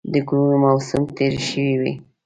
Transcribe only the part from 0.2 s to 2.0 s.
ګلونو موسم تېر شوی وي